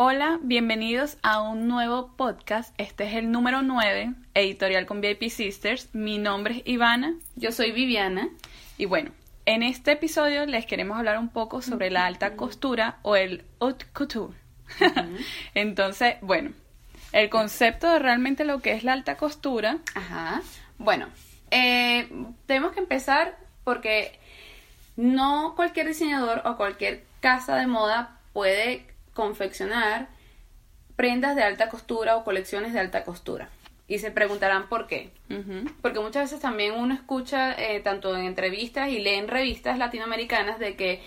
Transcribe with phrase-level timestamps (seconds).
[0.00, 2.72] Hola, bienvenidos a un nuevo podcast.
[2.78, 5.92] Este es el número 9, editorial con VIP Sisters.
[5.92, 7.16] Mi nombre es Ivana.
[7.34, 8.28] Yo soy Viviana.
[8.76, 9.10] Y bueno,
[9.44, 13.86] en este episodio les queremos hablar un poco sobre la alta costura o el haute
[13.92, 14.34] couture.
[15.54, 16.52] Entonces, bueno,
[17.10, 19.78] el concepto de realmente lo que es la alta costura.
[19.96, 20.42] Ajá.
[20.78, 21.08] Bueno,
[21.50, 22.08] eh,
[22.46, 24.16] tenemos que empezar porque
[24.94, 28.86] no cualquier diseñador o cualquier casa de moda puede
[29.18, 30.06] confeccionar
[30.94, 33.48] prendas de alta costura o colecciones de alta costura.
[33.88, 35.10] Y se preguntarán por qué.
[35.82, 40.60] Porque muchas veces también uno escucha, eh, tanto en entrevistas y lee en revistas latinoamericanas,
[40.60, 41.02] de que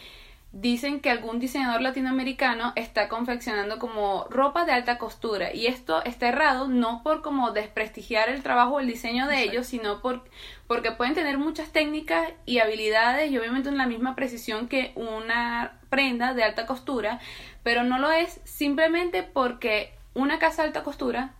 [0.54, 5.54] dicen que algún diseñador latinoamericano está confeccionando como ropa de alta costura.
[5.54, 9.68] Y esto está errado no por como desprestigiar el trabajo o el diseño de ellos
[9.68, 10.24] sino por,
[10.68, 15.80] porque pueden tener muchas técnicas y habilidades y obviamente en la misma precisión que una
[15.90, 17.20] prenda de alta costura
[17.63, 21.34] pero no lo es simplemente porque una casa de alta costura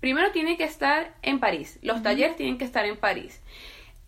[0.00, 3.40] primero tiene que estar en París los talleres tienen que estar en París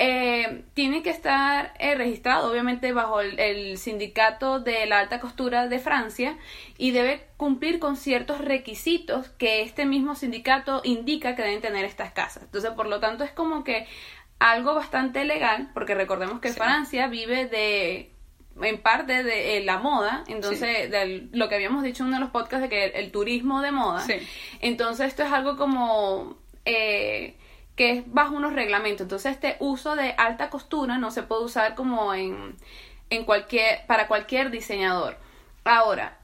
[0.04, 5.78] eh, tiene que estar eh, registrado obviamente bajo el, sindicato de la alta costura de
[5.78, 6.36] Francia
[6.76, 12.10] y debe cumplir con ciertos requisitos que este mismo sindicato indica que deben tener estas
[12.10, 12.42] casas.
[12.42, 13.86] Entonces, por lo tanto, es como que
[14.40, 18.10] algo bastante legal, porque recordemos que Francia vive de
[18.60, 22.22] en parte de eh, la moda, entonces de lo que habíamos dicho en uno de
[22.22, 24.04] los podcasts de que el, turismo de moda,
[24.60, 27.36] entonces esto es algo como eh,
[27.76, 29.04] que es bajo unos reglamentos.
[29.04, 32.56] Entonces, este uso de alta costura no se puede usar como en,
[33.10, 35.16] en cualquier, para cualquier diseñador.
[35.64, 36.18] Ahora,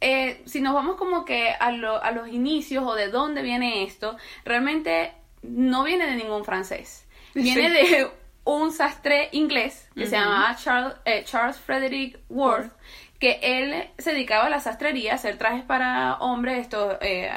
[0.00, 4.16] eh, si nos vamos como que a, a los inicios o de dónde viene esto,
[4.44, 7.06] realmente no viene de ningún francés.
[7.34, 8.10] Viene de
[8.44, 12.72] un sastre inglés que se llamaba Charles, eh, Charles Frederick Worth,
[13.18, 17.30] que él se dedicaba a la sastrería, a hacer trajes para hombres, esto, eh,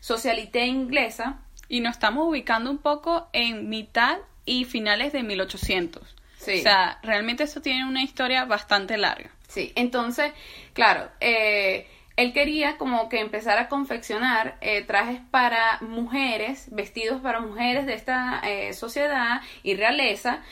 [0.00, 6.02] socialité inglesa, y nos estamos ubicando un poco en mitad y finales de 1800.
[6.36, 6.58] Sí.
[6.58, 9.30] O sea, realmente esto tiene una historia bastante larga.
[9.46, 10.32] Sí, entonces,
[10.72, 11.86] claro, eh,
[12.16, 17.94] él quería como que empezar a confeccionar eh, trajes para mujeres, vestidos para mujeres de
[17.94, 20.42] esta eh, sociedad y realeza.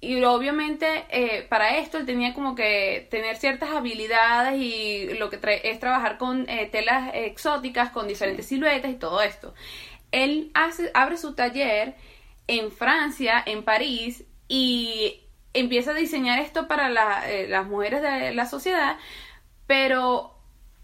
[0.00, 0.86] Y obviamente
[1.48, 6.46] para esto él tenía como que tener ciertas habilidades y lo que es trabajar con
[6.70, 9.54] telas exóticas, con diferentes siluetas y todo esto
[10.12, 11.96] él hace, abre su taller
[12.46, 15.20] en Francia, en París, y
[15.52, 18.96] empieza a diseñar esto para eh, las mujeres de la sociedad,
[19.66, 20.34] pero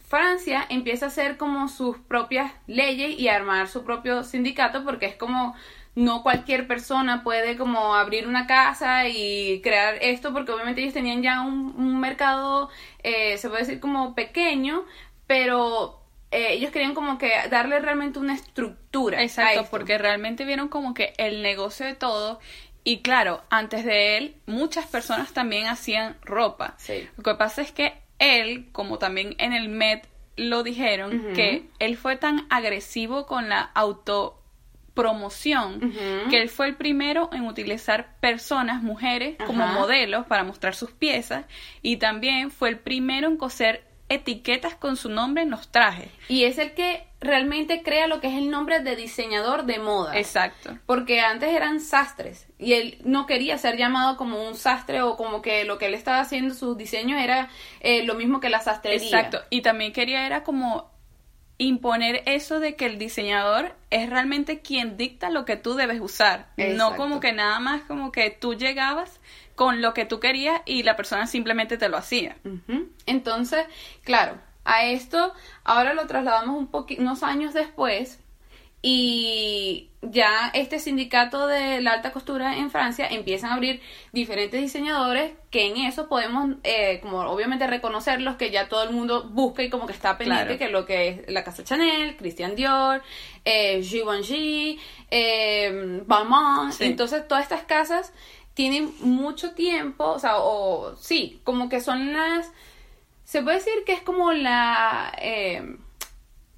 [0.06, 5.16] Francia empieza a hacer como sus propias leyes y armar su propio sindicato porque es
[5.16, 5.54] como
[5.94, 11.22] no cualquier persona puede como abrir una casa y crear esto porque obviamente ellos tenían
[11.22, 12.68] ya un, mercado
[13.02, 14.84] eh, se puede decir como pequeño
[15.26, 16.03] pero
[16.34, 19.22] eh, ellos querían como que darle realmente una estructura.
[19.22, 22.40] Exacto, porque realmente vieron como que el negocio de todo.
[22.82, 26.76] Y claro, antes de él, muchas personas también hacían ropa.
[27.16, 31.96] Lo que pasa es que él, como también en el Met lo dijeron, que él
[31.96, 34.42] fue tan agresivo con la autopromoción
[36.28, 41.44] que él fue el primero en utilizar personas, mujeres, como modelos para mostrar sus piezas
[41.82, 46.10] y también fue el primero en coser etiquetas con su nombre en los trajes.
[46.28, 50.16] Y es el que realmente crea lo que es el nombre de diseñador de moda.
[50.16, 50.76] Exacto.
[50.86, 55.40] Porque antes eran sastres y él no quería ser llamado como un sastre o como
[55.40, 57.48] que lo que él estaba haciendo, sus diseños era
[57.80, 59.04] eh, lo mismo que la sastrería.
[59.04, 59.40] Exacto.
[59.50, 60.92] Y también quería era como
[61.56, 66.48] imponer eso de que el diseñador es realmente quien dicta lo que tú debes usar.
[66.56, 69.20] No como que nada más como que tú llegabas
[69.54, 72.36] con lo que tú querías y la persona simplemente te lo hacía.
[73.06, 73.66] Entonces,
[74.02, 75.32] claro, a esto
[75.62, 78.20] ahora lo trasladamos un unos años después
[78.86, 83.80] y ya este sindicato de la alta costura en Francia empiezan a abrir
[84.12, 89.24] diferentes diseñadores que en eso podemos eh, como obviamente reconocerlos que ya todo el mundo
[89.30, 93.02] busca y como que está pendiente que lo que es la casa Chanel, Christian Dior,
[93.46, 94.78] eh, Givenchy,
[95.10, 98.12] eh, Balmain, entonces todas estas casas
[98.54, 102.50] tienen mucho tiempo, o sea, o sí, como que son las,
[103.24, 105.76] se puede decir que es como la, eh,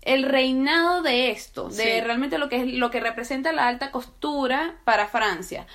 [0.02, 4.76] el reinado de esto, de realmente lo que es lo que representa la alta costura
[4.84, 5.66] para Francia.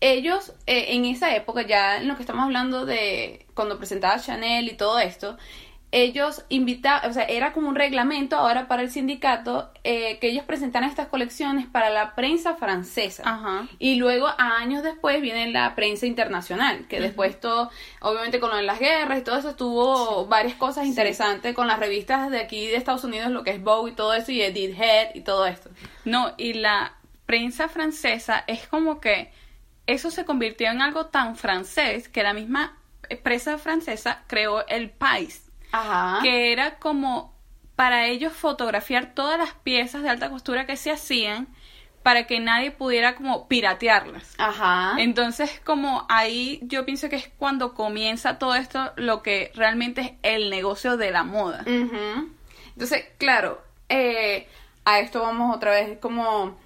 [0.00, 4.68] Ellos eh, en esa época, ya en lo que estamos hablando de cuando presentaba Chanel
[4.68, 5.36] y todo esto,
[5.90, 10.44] ellos invitaban, o sea, era como un reglamento ahora para el sindicato eh, que ellos
[10.44, 13.22] presentaran estas colecciones para la prensa francesa.
[13.24, 13.66] Ajá.
[13.78, 17.70] Y luego, años después, viene la prensa internacional, que después todo,
[18.00, 21.78] obviamente con lo de las guerras y todo eso, tuvo varias cosas interesantes con las
[21.78, 24.78] revistas de aquí de Estados Unidos, lo que es Vogue y todo eso, y Edith
[24.78, 25.70] Head y todo esto.
[26.04, 29.32] No, y la prensa francesa es como que
[29.86, 32.76] eso se convirtió en algo tan francés que la misma
[33.22, 35.47] prensa francesa creó el país
[36.22, 37.34] que era como
[37.76, 41.48] para ellos fotografiar todas las piezas de alta costura que se hacían
[42.02, 44.34] para que nadie pudiera como piratearlas.
[44.38, 44.94] Ajá.
[44.98, 50.12] Entonces, como ahí yo pienso que es cuando comienza todo esto lo que realmente es
[50.22, 51.64] el negocio de la moda.
[51.66, 54.48] Entonces, claro, eh,
[54.84, 56.56] a esto vamos otra vez como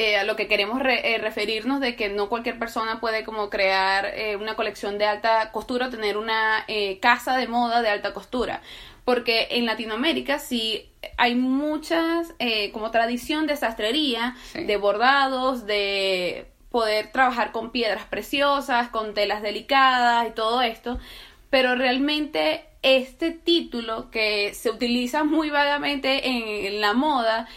[0.00, 4.06] eh, a lo que queremos eh, referirnos de que no cualquier persona puede como crear
[4.14, 6.64] eh, una colección de alta costura o tener una
[7.00, 8.62] casa de moda de alta costura.
[9.04, 12.32] Porque en Latinoamérica sí hay muchas
[12.72, 20.28] como tradición de sastrería, de bordados, de poder trabajar con piedras preciosas, con telas delicadas
[20.28, 20.98] y todo esto.
[21.50, 27.48] Pero realmente este título que se utiliza muy vagamente en la moda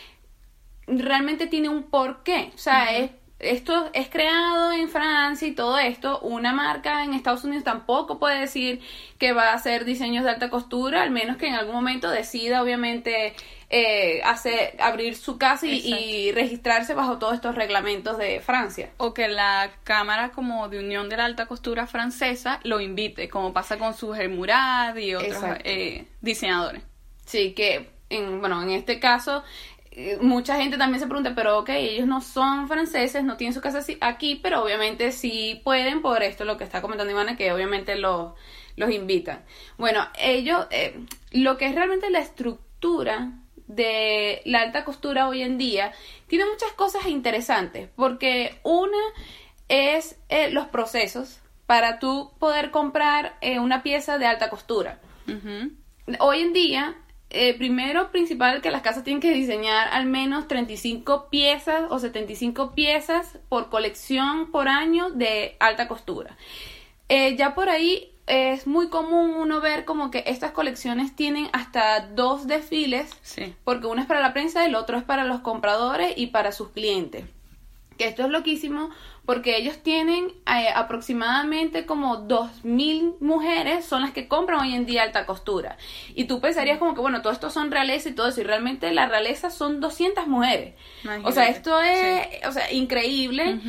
[0.91, 2.51] realmente tiene un porqué.
[2.53, 6.19] O sea, es, esto es creado en Francia y todo esto.
[6.19, 8.81] Una marca en Estados Unidos tampoco puede decir
[9.17, 12.61] que va a hacer diseños de alta costura, al menos que en algún momento decida,
[12.61, 13.33] obviamente,
[13.69, 18.91] eh, hacer, abrir su casa y, registrarse bajo todos estos reglamentos de Francia.
[18.97, 23.53] O que la Cámara como de Unión de la Alta Costura francesa lo invite, como
[23.53, 26.83] pasa con sus Murad y otros eh, diseñadores.
[27.25, 29.43] Sí, que en, bueno, en este caso
[30.21, 33.83] mucha gente también se pregunta, pero ok, ellos no son franceses, no tienen su casa
[33.99, 38.33] aquí, pero obviamente sí pueden por esto, lo que está comentando Ivana, que obviamente los,
[38.77, 39.43] los invitan.
[39.77, 40.97] Bueno, ellos, eh,
[41.31, 43.33] lo que es realmente la estructura
[43.67, 45.91] de la alta costura hoy en día,
[46.27, 48.97] tiene muchas cosas interesantes, porque una
[49.67, 54.99] es eh, los procesos para tú poder comprar una pieza de alta costura.
[56.19, 56.97] Hoy en día
[57.33, 62.73] eh, primero, principal, que las casas tienen que diseñar al menos 35 piezas o 75
[62.73, 66.35] piezas por colección por año de alta costura.
[67.07, 72.01] Eh, ya por ahí es muy común uno ver como que estas colecciones tienen hasta
[72.07, 73.09] dos desfiles,
[73.63, 76.51] porque uno es para la prensa, y el otro es para los compradores y para
[76.51, 77.25] sus clientes.
[77.97, 78.89] Que esto es loquísimo
[79.25, 85.03] porque ellos tienen eh, aproximadamente como 2.000 mujeres son las que compran hoy en día
[85.03, 85.77] alta costura.
[86.15, 88.91] Y tú pensarías como que, bueno, todo esto son realeza y todo eso, y realmente
[88.91, 90.73] la realeza son 200 mujeres.
[91.23, 93.59] O sea, esto es, o sea, increíble.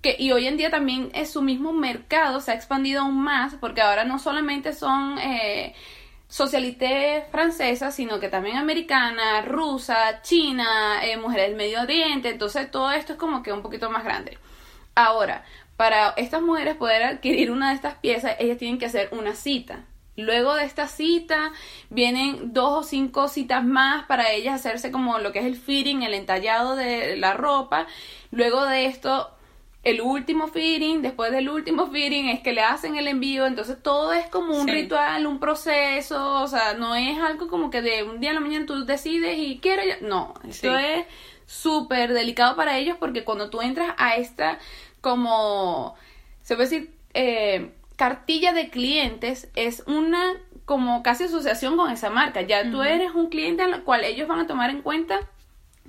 [0.00, 3.54] Que, y hoy en día también es su mismo mercado, se ha expandido aún más,
[3.56, 5.74] porque ahora no solamente son eh,
[6.28, 12.92] socialité francesas, sino que también americana, rusa, china, eh, mujeres del Medio Oriente, entonces todo
[12.92, 14.38] esto es como que un poquito más grande.
[15.00, 15.44] Ahora,
[15.78, 19.86] para estas mujeres poder adquirir una de estas piezas, ellas tienen que hacer una cita.
[20.14, 21.52] Luego de esta cita
[21.88, 26.02] vienen dos o cinco citas más para ellas hacerse como lo que es el fitting,
[26.02, 27.86] el entallado de la ropa.
[28.30, 29.30] Luego de esto,
[29.84, 33.46] el último fitting, después del último fitting es que le hacen el envío.
[33.46, 36.42] Entonces todo es como un ritual, un proceso.
[36.42, 39.38] O sea, no es algo como que de un día a la mañana tú decides
[39.38, 41.06] y quiero No, esto es
[41.46, 44.60] súper delicado para ellos porque cuando tú entras a esta
[45.00, 45.94] como,
[46.42, 52.42] se puede decir, eh, cartilla de clientes es una como casi asociación con esa marca.
[52.42, 55.20] Ya tú eres un cliente al cual ellos van a tomar en cuenta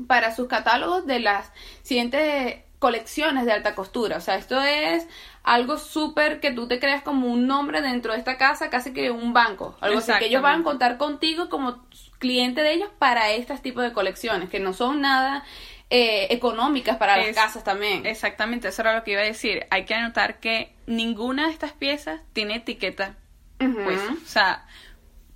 [0.07, 1.51] para sus catálogos de las
[1.83, 4.17] siguientes colecciones de alta costura.
[4.17, 5.07] O sea, esto es
[5.43, 9.11] algo súper que tú te creas como un nombre dentro de esta casa, casi que
[9.11, 9.77] un banco.
[9.81, 11.85] Algo así que ellos van a contar contigo como
[12.17, 15.43] cliente de ellos para estos tipos de colecciones, que no son nada
[15.93, 18.05] eh, económicas para las casas también.
[18.05, 19.67] Exactamente, eso era lo que iba a decir.
[19.71, 23.17] Hay que anotar que ninguna de estas piezas tiene etiqueta.
[23.57, 24.65] Pues, o sea,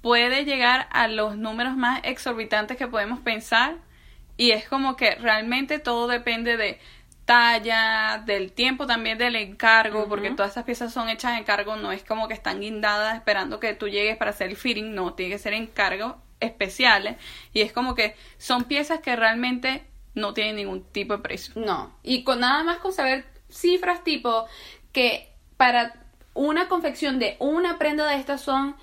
[0.01, 3.75] puede llegar a los números más exorbitantes que podemos pensar
[4.37, 6.79] y es como que realmente todo depende de
[7.25, 11.91] talla, del tiempo también del encargo, porque todas estas piezas son hechas en encargo, no
[11.91, 15.33] es como que están guindadas esperando que tú llegues para hacer el fitting, no, tiene
[15.33, 17.17] que ser encargo especiales
[17.51, 19.83] y es como que son piezas que realmente
[20.15, 21.53] no tiene ningún tipo de precio.
[21.55, 24.45] No, y con nada más con saber cifras tipo
[24.91, 25.93] que para
[26.33, 28.75] una confección de una prenda de estas son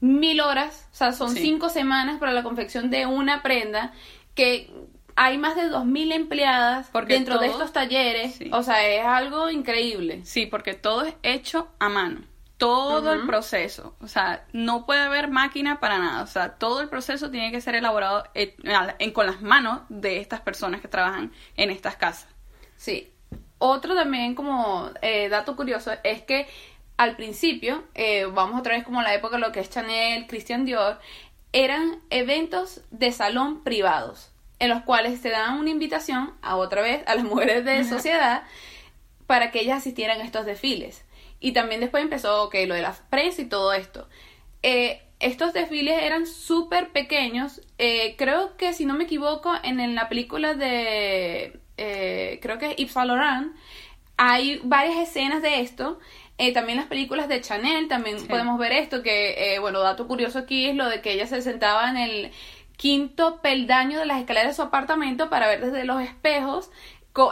[0.00, 3.92] mil horas, o sea, son cinco semanas para la confección de una prenda,
[4.34, 4.70] que
[5.16, 10.20] hay más de dos mil empleadas dentro de estos talleres, o sea, es algo increíble.
[10.24, 12.22] Sí, porque todo es hecho a mano.
[12.56, 13.96] Todo el proceso.
[14.00, 16.22] O sea, no puede haber máquina para nada.
[16.22, 18.24] O sea, todo el proceso tiene que ser elaborado
[19.12, 22.28] con las manos de estas personas que trabajan en estas casas.
[22.76, 23.10] Sí.
[23.58, 26.46] Otro también como eh, dato curioso es que
[26.96, 31.00] al principio, eh, vamos otra vez como la época lo que es Chanel, Christian Dior,
[31.52, 37.02] eran eventos de salón privados, en los cuales se daban una invitación a otra vez
[37.06, 38.44] a las mujeres de sociedad
[39.26, 41.04] para que ellas asistieran a estos desfiles.
[41.44, 44.08] Y también después empezó que lo de la prensa y todo esto.
[44.62, 47.60] Eh, estos desfiles eran súper pequeños.
[47.78, 51.60] Eh, creo que, si no me equivoco, en, la película de.
[51.76, 53.54] creo que es Yves Saint Laurent,
[54.16, 55.98] hay varias escenas de esto
[56.36, 60.40] eh, también las películas de Chanel, también podemos ver esto, que, eh, bueno, dato curioso
[60.40, 62.32] aquí es lo de que ella se sentaba en el
[62.76, 66.72] quinto peldaño de las escaleras de su apartamento para ver desde los espejos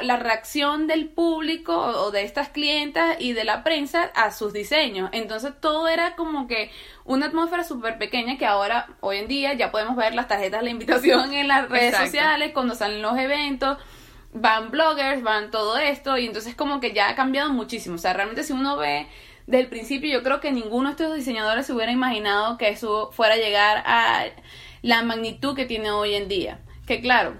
[0.02, 5.10] la reacción del público o de estas clientas y de la prensa a sus diseños.
[5.12, 6.70] Entonces todo era como que
[7.04, 10.64] una atmósfera súper pequeña que ahora, hoy en día, ya podemos ver las tarjetas de
[10.64, 13.78] la invitación en las redes sociales, cuando salen los eventos
[14.32, 17.96] van bloggers, van todo esto, y entonces como que ya ha cambiado muchísimo.
[17.96, 19.06] O sea, realmente si uno ve
[19.46, 23.34] del principio, yo creo que ninguno de estos diseñadores se hubiera imaginado que eso fuera
[23.34, 24.24] a llegar a
[24.80, 26.60] la magnitud que tiene hoy en día.
[26.86, 27.36] Que claro,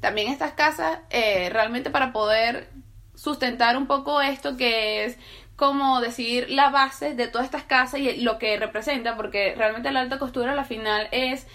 [0.00, 2.70] también estas casas, eh, realmente para poder
[3.14, 5.18] sustentar un poco esto que es
[5.56, 10.00] como decir la base de todas estas casas y lo que representa, porque realmente la
[10.00, 11.46] alta costura a la final es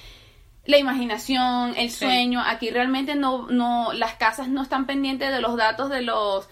[0.65, 2.41] la imaginación, el sueño.
[2.45, 6.49] Aquí realmente no, no, las casas no están pendientes de los datos de los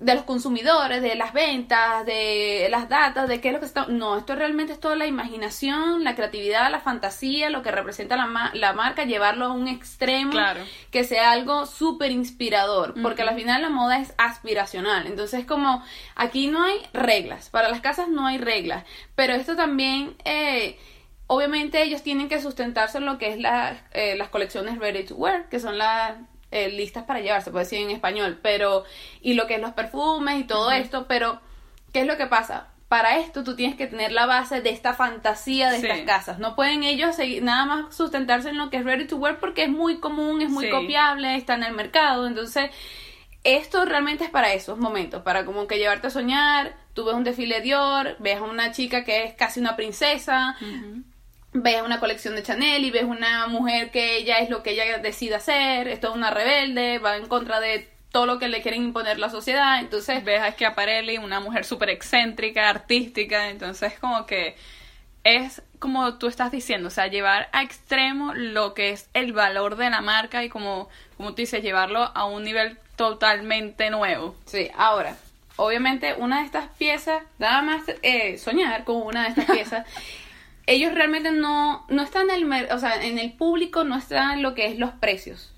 [0.00, 3.86] de los consumidores, de las ventas, de las datas, de qué es lo que está...
[3.86, 8.50] No, esto realmente es toda la imaginación, la creatividad, la fantasía, lo que representa la,
[8.52, 10.38] la marca, llevarlo a un extremo
[10.90, 15.06] que sea algo súper inspirador, porque al final la moda es aspiracional.
[15.06, 15.82] Entonces, como
[16.16, 18.84] aquí no hay reglas, para las casas no hay reglas,
[19.14, 20.16] pero esto también...
[20.24, 20.78] Eh,
[21.26, 23.38] obviamente ellos tienen que sustentarse en lo que es
[23.92, 26.18] eh, las colecciones ready to wear, que son las
[26.54, 28.84] eh, listas para llevar, se puede decir en español, pero
[29.20, 31.40] y lo que es los perfumes y todo esto, pero
[31.92, 32.68] ¿qué es lo que pasa?
[32.88, 36.38] Para esto tú tienes que tener la base de esta fantasía de estas casas.
[36.38, 39.64] No pueden ellos seguir, nada más sustentarse en lo que es ready to wear porque
[39.64, 42.28] es muy común, es muy copiable, está en el mercado.
[42.28, 42.70] Entonces,
[43.42, 46.76] esto realmente es para esos momentos, para como que llevarte a soñar.
[46.92, 50.56] Tú ves un desfile Dior, ves a una chica que es casi una princesa
[51.54, 54.98] ves una colección de Chanel y ves una mujer que ella es lo que ella
[54.98, 58.82] decide hacer, es toda una rebelde, va en contra de todo lo que le quieren
[58.82, 64.56] imponer la sociedad, entonces ves a Schiaparelli, una mujer súper excéntrica, artística, entonces como que
[65.22, 69.76] es como tú estás diciendo, o sea, llevar a extremo lo que es el valor
[69.76, 74.34] de la marca y como, como tú dices, llevarlo a un nivel totalmente nuevo.
[74.46, 75.16] Sí, ahora,
[75.56, 79.86] obviamente una de estas piezas, nada más eh, soñar con una de estas piezas
[80.66, 84.42] ellos realmente no, no están en el, o sea, en el público, no están en
[84.42, 85.52] lo que es los precios.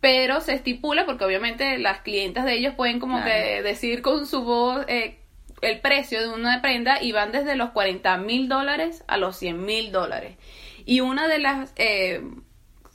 [0.00, 4.44] Pero se estipula, porque obviamente las clientas de ellos pueden como que decir con su
[4.44, 5.18] voz eh,
[5.60, 9.62] el precio de una prenda y van desde los 40 mil dólares a los 100
[9.62, 10.36] mil dólares.
[10.86, 11.72] Y una de las...
[11.76, 12.22] Eh,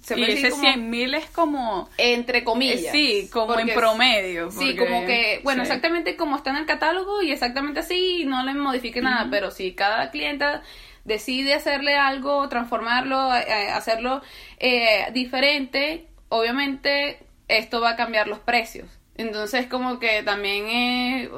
[0.01, 1.89] se y ese 100 mil es como...
[1.97, 2.81] Entre comillas.
[2.81, 4.49] Eh, sí, como en promedio.
[4.51, 5.41] Sí, como que...
[5.43, 9.51] Bueno, exactamente como está en el catálogo y exactamente así, no le modifique nada, pero
[9.51, 10.63] si cada clienta
[11.05, 14.21] decide hacerle algo, transformarlo, eh, eh, hacerlo
[14.59, 18.89] eh, diferente, obviamente esto va a cambiar los precios.
[19.15, 21.29] Entonces como que también es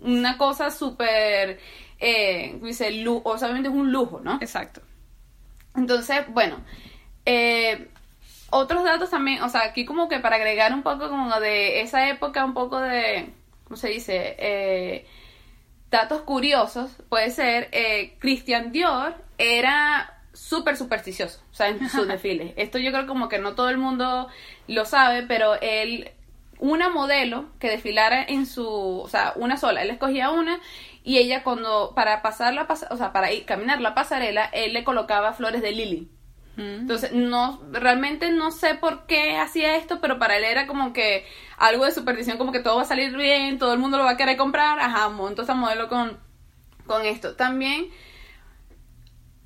[0.00, 1.60] una cosa súper,
[1.98, 4.38] eh, dice, obviamente es un lujo, ¿no?
[4.40, 4.80] Exacto.
[5.76, 6.64] Entonces, bueno,
[8.50, 12.08] otros datos también, o sea, aquí como que para agregar un poco como de esa
[12.08, 13.30] época, un poco de,
[13.64, 14.36] ¿cómo se dice?
[14.38, 15.06] Eh,
[15.90, 22.52] datos curiosos, puede ser, eh, Christian Dior era súper supersticioso, o sea, en sus desfiles.
[22.56, 24.28] Esto yo creo como que no todo el mundo
[24.66, 26.12] lo sabe, pero él,
[26.58, 30.60] una modelo que desfilara en su, o sea, una sola, él escogía una
[31.02, 34.84] y ella cuando, para pasar la, o sea, para ir, caminar la pasarela, él le
[34.84, 36.08] colocaba flores de lily.
[36.58, 41.24] Entonces, no, realmente no sé por qué hacía esto, pero para él era como que
[41.56, 44.10] algo de superstición, como que todo va a salir bien, todo el mundo lo va
[44.10, 46.18] a querer comprar, ajá, monto esa modelo con,
[46.86, 47.36] con esto.
[47.36, 47.86] También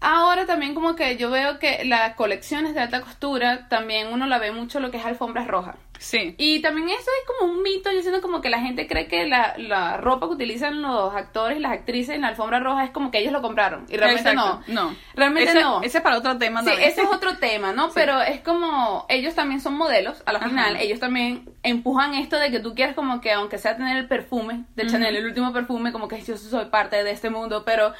[0.02, 4.38] ahora también como que yo veo que las colecciones de alta costura también uno la
[4.38, 5.76] ve mucho lo que es alfombras rojas.
[6.02, 6.34] Sí.
[6.36, 9.24] Y también eso es como un mito, yo siento como que la gente cree que
[9.28, 12.90] la, la ropa que utilizan los actores y las actrices en la alfombra roja es
[12.90, 13.86] como que ellos lo compraron.
[13.88, 14.62] Y realmente no.
[14.66, 14.96] No.
[15.14, 15.80] Realmente no.
[15.82, 17.90] Ese es para otro tema Sí, ese es otro tema, ¿no?
[17.94, 22.50] Pero es como, ellos también son modelos, a la final, ellos también empujan esto de
[22.50, 25.92] que tú quieres como que, aunque sea tener el perfume de Chanel, el último perfume,
[25.92, 27.92] como que yo soy parte de este mundo, pero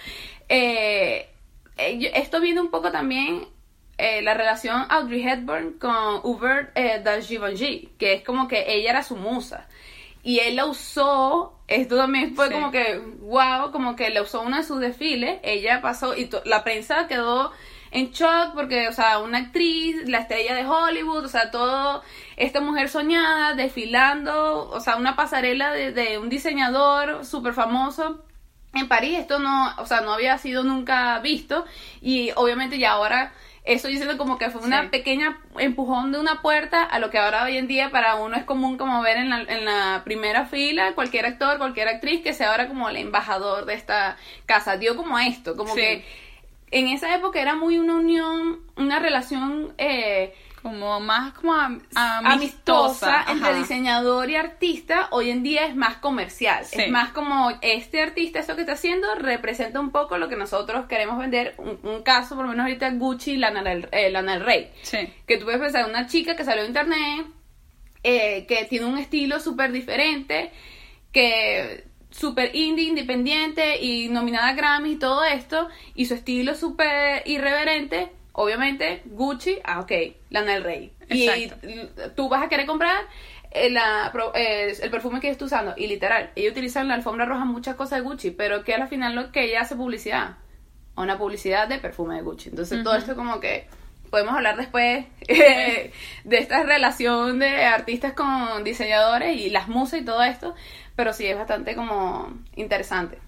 [0.48, 1.31] eh,
[1.76, 3.46] esto viene un poco también
[3.98, 8.90] eh, la relación Audrey Hepburn con Hubert eh, de Givenchy, que es como que ella
[8.90, 9.68] era su musa.
[10.24, 14.56] Y él la usó, esto también fue como que, wow, como que la usó uno
[14.56, 17.52] de sus desfiles, ella pasó, y la prensa quedó
[17.90, 22.02] en shock porque, o sea, una actriz, la estrella de Hollywood, o sea, todo,
[22.36, 28.24] esta mujer soñada, desfilando, o sea, una pasarela de, de un diseñador súper famoso
[28.74, 31.64] en París, esto no, o sea, no había sido nunca visto,
[32.00, 33.32] y obviamente ya ahora
[33.64, 37.44] eso diciendo como que fue una pequeña empujón de una puerta a lo que ahora
[37.44, 40.94] hoy en día para uno es común como ver en la, en la primera fila
[40.94, 44.78] cualquier actor, cualquier actriz que sea ahora como el embajador de esta casa.
[44.78, 46.04] Dio como esto, como que
[46.72, 51.54] en esa época era muy una unión, una relación eh, como más como
[51.94, 56.64] amistosa, entre diseñador y artista, hoy en día es más comercial.
[56.70, 60.86] Es más como este artista, eso que está haciendo, representa un poco lo que nosotros
[60.86, 61.54] queremos vender.
[61.58, 64.70] Un, caso, por lo menos ahorita Gucci y Lana del, eh, Rey.
[65.26, 67.26] Que tú puedes pensar, una chica que salió de internet,
[68.04, 70.52] eh, que tiene un estilo súper diferente,
[71.12, 77.22] que súper indie, independiente y nominada a Grammy y todo esto, y su estilo súper
[77.26, 79.92] irreverente obviamente Gucci, ah, ok,
[80.32, 80.92] Lana del Rey.
[81.08, 81.50] Y
[82.16, 83.02] tú vas a querer comprar
[83.50, 83.78] el,
[84.34, 85.74] el, perfume que estás usando.
[85.76, 89.14] Y literal, ellos utilizan la alfombra roja muchas cosas de Gucci, pero que al final
[89.14, 90.36] lo que ella hace publicidad,
[90.96, 92.48] una publicidad de perfume de Gucci.
[92.48, 93.66] Entonces todo esto como que
[94.10, 95.92] podemos hablar después de
[96.24, 100.54] esta relación de artistas con diseñadores y las musas y todo esto,
[100.96, 103.18] pero sí es bastante como interesante.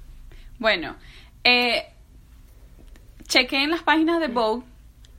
[0.59, 0.97] Bueno,
[1.43, 1.87] eh,
[3.27, 4.65] chequé en las páginas de Vogue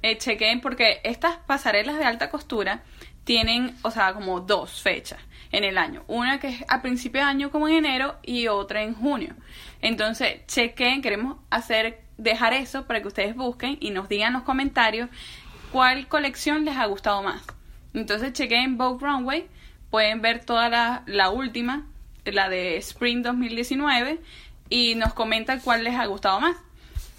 [0.06, 2.84] eh, chequen porque estas pasarelas de alta costura
[3.24, 5.20] tienen, o sea, como dos fechas
[5.52, 6.04] en el año.
[6.06, 9.34] Una que es a principio de año como en enero y otra en junio.
[9.82, 14.44] Entonces, chequen, queremos hacer, dejar eso para que ustedes busquen y nos digan en los
[14.44, 15.10] comentarios
[15.72, 17.42] cuál colección les ha gustado más.
[17.96, 19.48] Entonces, chequen Vogue Runway,
[19.90, 21.88] pueden ver toda la, la última,
[22.26, 24.20] la de Spring 2019,
[24.70, 26.58] y nos comentan cuál les ha gustado más.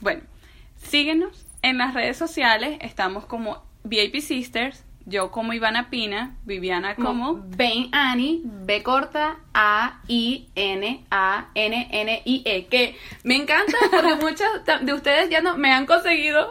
[0.01, 0.23] Bueno,
[0.77, 7.43] síguenos en las redes sociales estamos como VIP Sisters, yo como Ivana Pina, Viviana como
[7.49, 13.79] Ben Annie, B corta A I N A N N I E, que me encanta
[13.91, 14.51] porque muchas
[14.83, 16.47] de ustedes ya no me han conseguido.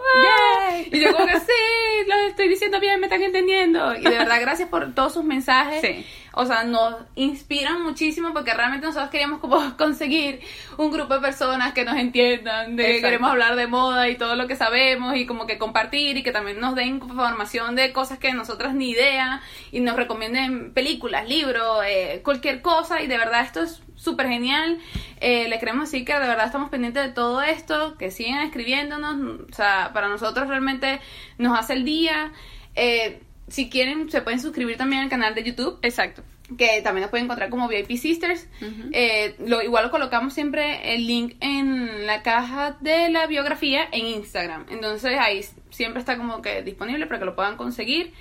[0.92, 3.96] Y yo como que sí, lo estoy diciendo bien, me están entendiendo.
[3.96, 5.82] Y de verdad gracias por todos sus mensajes.
[5.82, 6.04] Sí
[6.38, 10.42] o sea, nos inspiran muchísimo porque realmente nosotros queríamos como conseguir
[10.78, 14.36] un grupo de personas que nos entiendan, de que queremos hablar de moda y todo
[14.36, 18.20] lo que sabemos y como que compartir y que también nos den información de cosas
[18.20, 19.42] que nosotras ni idea
[19.72, 24.78] y nos recomienden películas, libros, eh, cualquier cosa y de verdad esto es súper genial.
[25.20, 29.42] Eh, le queremos decir que de verdad estamos pendientes de todo esto, que sigan escribiéndonos,
[29.50, 31.00] o sea, para nosotros realmente
[31.38, 32.32] nos hace el día.
[32.76, 35.80] Eh, si quieren, se pueden suscribir también al canal de YouTube.
[35.82, 36.24] Exacto.
[36.58, 38.48] Que también nos pueden encontrar como VIP Sisters.
[38.92, 44.06] Eh, lo, igual lo colocamos siempre el link en la caja de la biografía en
[44.06, 44.66] Instagram.
[44.70, 48.14] Entonces ahí siempre está como que disponible para que lo puedan conseguir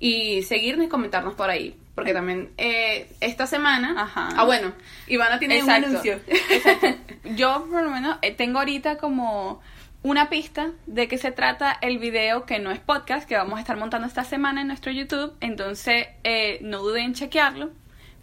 [0.00, 1.76] y seguirnos y comentarnos por ahí.
[2.00, 3.94] Porque también eh, esta semana.
[3.94, 4.30] Ajá.
[4.34, 4.72] Ah, bueno,
[5.06, 6.18] Ivana tiene un anuncio.
[6.26, 6.96] Exacto.
[7.36, 9.60] Yo, por lo menos, eh, tengo ahorita como
[10.02, 13.60] una pista de qué se trata el video que no es podcast que vamos a
[13.60, 15.34] estar montando esta semana en nuestro YouTube.
[15.42, 17.68] Entonces, eh, no duden en chequearlo,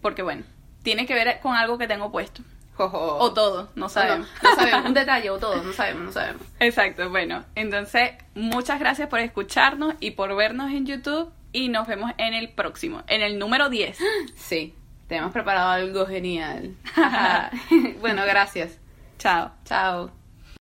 [0.02, 0.42] porque bueno,
[0.82, 2.42] tiene que ver con algo que tengo puesto.
[2.78, 4.28] O todo, no sabemos.
[4.42, 6.42] No, sabemos, un detalle o todo, no sabemos, no sabemos.
[6.60, 12.12] Exacto, bueno, entonces muchas gracias por escucharnos y por vernos en YouTube y nos vemos
[12.18, 13.98] en el próximo, en el número 10.
[14.36, 14.76] Sí,
[15.08, 16.76] tenemos preparado algo genial.
[18.00, 18.78] bueno, gracias.
[19.18, 19.52] Chao.
[19.66, 20.17] Chao.